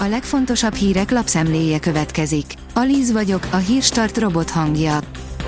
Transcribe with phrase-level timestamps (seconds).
[0.00, 2.54] A legfontosabb hírek lapszemléje következik.
[2.74, 4.98] Alíz vagyok, a hírstart robot hangja.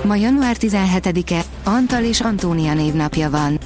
[0.03, 3.59] Ma január 17-e, Antal és Antónia névnapja van.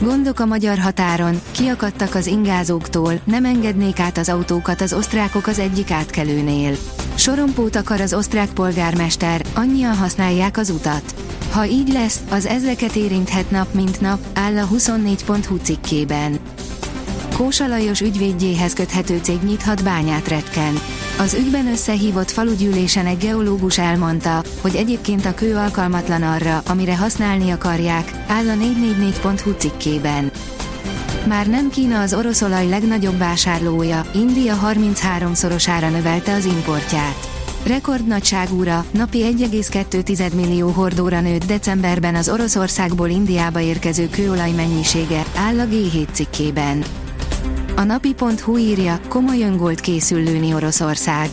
[0.00, 5.58] Gondok a magyar határon, kiakadtak az ingázóktól, nem engednék át az autókat az osztrákok az
[5.58, 6.76] egyik átkelőnél.
[7.14, 11.14] Sorompót akar az osztrák polgármester, annyian használják az utat.
[11.50, 16.38] Ha így lesz, az ezreket érinthet nap mint nap, áll a 24.hu cikkében.
[17.36, 20.78] Kósa Lajos ügyvédjéhez köthető cég nyithat bányát retken.
[21.18, 27.50] Az ügyben összehívott falugyűlésen egy geológus elmondta, hogy egyébként a kő alkalmatlan arra, amire használni
[27.50, 30.30] akarják, áll a 444.hu cikkében.
[31.26, 37.28] Már nem Kína az oroszolaj legnagyobb vásárlója, India 33-szorosára növelte az importját.
[37.66, 45.64] Rekordnagyságúra, napi 1,2 millió hordóra nőtt decemberben az Oroszországból Indiába érkező kőolaj mennyisége, áll a
[45.64, 46.84] G7 cikkében.
[47.76, 51.28] A napi.hu írja, komoly öngolt készül lőni Oroszország.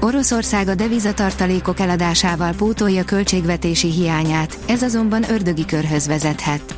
[0.00, 6.74] Oroszország a devizatartalékok eladásával pótolja költségvetési hiányát, ez azonban ördögi körhöz vezethet.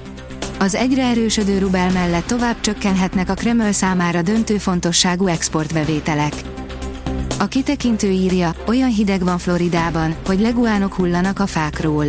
[0.59, 6.33] Az egyre erősödő rubel mellett tovább csökkenhetnek a Kreml számára döntő fontosságú exportbevételek.
[7.39, 12.07] A kitekintő írja, olyan hideg van Floridában, hogy leguánok hullanak a fákról.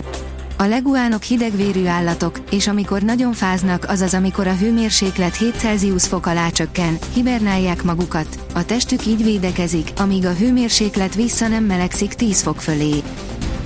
[0.60, 6.26] A leguánok hidegvérű állatok, és amikor nagyon fáznak, azaz amikor a hőmérséklet 7 Celsius fok
[6.26, 12.42] alá csökken, hibernálják magukat, a testük így védekezik, amíg a hőmérséklet vissza nem melegszik 10
[12.42, 13.04] fok fölé.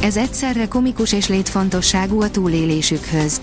[0.01, 3.41] Ez egyszerre komikus és létfontosságú a túlélésükhöz.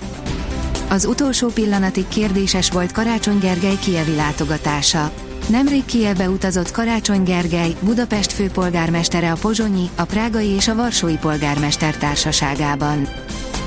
[0.89, 5.13] Az utolsó pillanatig kérdéses volt Karácsony Gergely kievi látogatása.
[5.49, 11.97] Nemrég Kievbe utazott Karácsony Gergely, Budapest főpolgármestere a Pozsonyi, a Prágai és a Varsói polgármester
[11.97, 13.09] társaságában.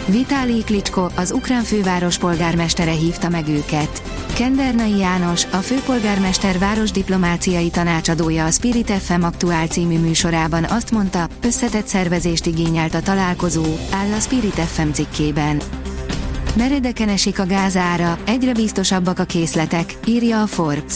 [0.05, 4.01] Vitálij Klitschko, az ukrán főváros polgármestere hívta meg őket.
[4.33, 11.88] Kendernai János, a főpolgármester városdiplomáciai tanácsadója a Spirit FM aktuál című műsorában azt mondta, összetett
[11.88, 15.61] szervezést igényelt a találkozó, áll a Spirit FM cikkében.
[16.56, 20.94] Meredeken esik a gázára, egyre biztosabbak a készletek, írja a Forbes.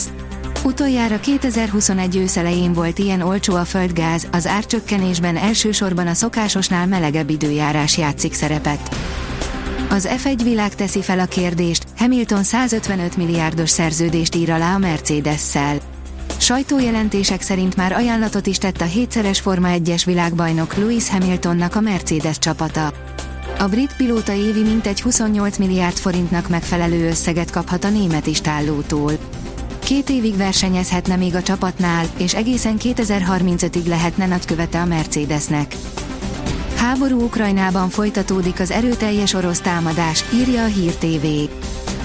[0.66, 7.98] Utoljára 2021 őszelején volt ilyen olcsó a földgáz, az árcsökkenésben elsősorban a szokásosnál melegebb időjárás
[7.98, 8.96] játszik szerepet.
[9.90, 15.78] Az F1 világ teszi fel a kérdést, Hamilton 155 milliárdos szerződést ír alá a Mercedes-szel.
[16.36, 22.38] Sajtójelentések szerint már ajánlatot is tett a hétszeres Forma 1-es világbajnok Lewis Hamiltonnak a Mercedes
[22.38, 22.92] csapata.
[23.58, 29.12] A brit pilóta évi mintegy 28 milliárd forintnak megfelelő összeget kaphat a német istállótól.
[29.86, 35.76] Két évig versenyezhetne még a csapatnál, és egészen 2035-ig lehetne nagykövete a Mercedesnek.
[36.76, 41.26] Háború Ukrajnában folytatódik az erőteljes orosz támadás, írja a Hír TV.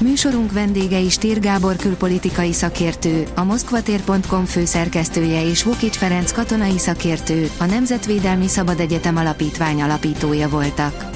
[0.04, 7.50] Műsorunk vendége is Tír Gábor külpolitikai szakértő, a moszkvatér.com főszerkesztője és Vukics Ferenc katonai szakértő,
[7.58, 11.10] a Nemzetvédelmi Szabad Egyetem alapítvány alapítója voltak.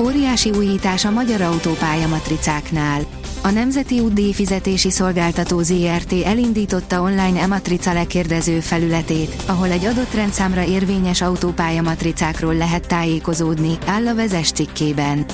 [0.00, 3.23] Óriási újítás a magyar autópálya matricáknál.
[3.44, 10.64] A Nemzeti Útdíj fizetési szolgáltató ZRT elindította online e-matrica lekérdező felületét, ahol egy adott rendszámra
[10.64, 15.24] érvényes autópálya matricákról lehet tájékozódni, áll a vezes cikkében.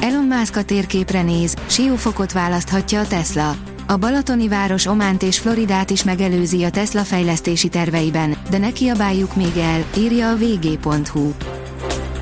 [0.00, 3.56] Elon Musk a térképre néz, siófokot választhatja a Tesla.
[3.86, 9.36] A Balatoni város Ománt és Floridát is megelőzi a Tesla fejlesztési terveiben, de ne kiabáljuk
[9.36, 11.32] még el, írja a vg.hu.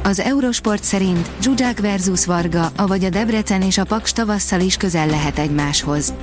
[0.07, 5.07] Az Eurosport szerint Zsuzsák versus Varga, avagy a Debrecen és a Paks tavasszal is közel
[5.07, 6.15] lehet egymáshoz.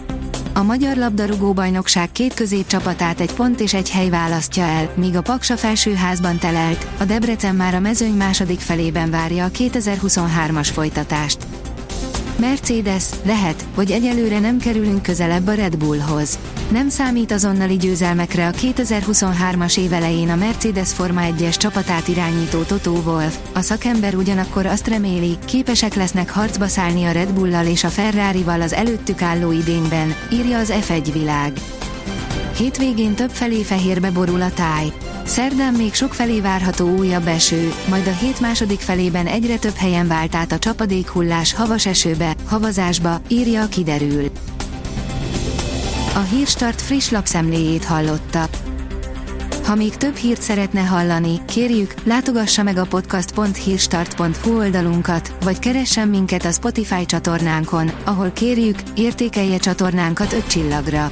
[0.54, 5.22] A magyar labdarúgó bajnokság két középcsapatát egy pont és egy hely választja el, míg a
[5.22, 11.48] Paksa felsőházban telelt, a Debrecen már a mezőny második felében várja a 2023-as folytatást.
[12.42, 16.40] Mercedes, lehet, hogy egyelőre nem kerülünk közelebb a Red Bullhoz.
[16.72, 22.92] Nem számít azonnali győzelmekre a 2023-as év elején a Mercedes Forma 1-es csapatát irányító Toto
[22.92, 27.90] Wolff, a szakember ugyanakkor azt reméli, képesek lesznek harcba szállni a Red Bullal és a
[27.90, 31.54] Ferrari-val az előttük álló idényben, írja az F1 világ.
[32.62, 34.92] Hétvégén több felé fehérbe borul a táj.
[35.26, 40.08] Szerdán még sok felé várható újabb eső, majd a hét második felében egyre több helyen
[40.08, 44.32] vált át a csapadékhullás havas esőbe, havazásba, írja a kiderül.
[46.16, 48.50] A Hírstart friss lapszemléjét hallotta.
[49.66, 56.46] Ha még több hírt szeretne hallani, kérjük, látogassa meg a podcast.hírstart.hu oldalunkat, vagy keressen minket
[56.46, 61.12] a Spotify csatornánkon, ahol kérjük, értékelje csatornánkat 5 csillagra.